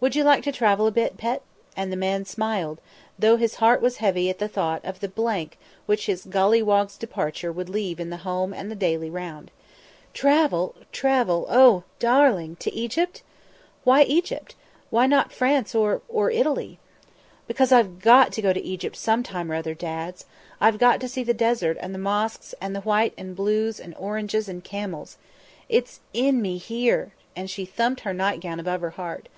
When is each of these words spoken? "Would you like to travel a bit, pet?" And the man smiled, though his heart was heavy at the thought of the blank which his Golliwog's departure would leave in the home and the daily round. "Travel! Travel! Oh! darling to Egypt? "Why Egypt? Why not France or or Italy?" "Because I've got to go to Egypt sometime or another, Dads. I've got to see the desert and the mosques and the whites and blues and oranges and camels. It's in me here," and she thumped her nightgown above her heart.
"Would 0.00 0.14
you 0.14 0.22
like 0.22 0.44
to 0.44 0.52
travel 0.52 0.86
a 0.86 0.90
bit, 0.90 1.16
pet?" 1.16 1.40
And 1.78 1.90
the 1.90 1.96
man 1.96 2.26
smiled, 2.26 2.78
though 3.18 3.38
his 3.38 3.54
heart 3.54 3.80
was 3.80 3.96
heavy 4.04 4.28
at 4.28 4.38
the 4.38 4.48
thought 4.48 4.84
of 4.84 5.00
the 5.00 5.08
blank 5.08 5.56
which 5.86 6.04
his 6.04 6.26
Golliwog's 6.26 6.98
departure 6.98 7.50
would 7.50 7.70
leave 7.70 7.98
in 7.98 8.10
the 8.10 8.18
home 8.18 8.52
and 8.52 8.70
the 8.70 8.74
daily 8.74 9.08
round. 9.08 9.50
"Travel! 10.12 10.74
Travel! 10.92 11.46
Oh! 11.48 11.84
darling 11.98 12.56
to 12.56 12.74
Egypt? 12.74 13.22
"Why 13.84 14.02
Egypt? 14.02 14.54
Why 14.90 15.06
not 15.06 15.32
France 15.32 15.74
or 15.74 16.02
or 16.06 16.30
Italy?" 16.30 16.78
"Because 17.48 17.72
I've 17.72 18.00
got 18.02 18.30
to 18.32 18.42
go 18.42 18.52
to 18.52 18.62
Egypt 18.62 18.96
sometime 18.96 19.50
or 19.50 19.54
another, 19.54 19.72
Dads. 19.72 20.26
I've 20.60 20.76
got 20.76 21.00
to 21.00 21.08
see 21.08 21.24
the 21.24 21.32
desert 21.32 21.78
and 21.80 21.94
the 21.94 21.98
mosques 21.98 22.54
and 22.60 22.76
the 22.76 22.82
whites 22.82 23.14
and 23.16 23.34
blues 23.34 23.80
and 23.80 23.94
oranges 23.98 24.50
and 24.50 24.62
camels. 24.62 25.16
It's 25.70 26.00
in 26.12 26.42
me 26.42 26.58
here," 26.58 27.12
and 27.34 27.48
she 27.48 27.64
thumped 27.64 28.02
her 28.02 28.12
nightgown 28.12 28.60
above 28.60 28.82
her 28.82 28.90
heart. 29.00 29.30